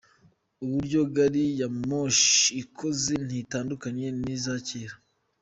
[0.63, 4.95] Uburyo Gari ya Moshi ikoze ntitandukanye ni za kere.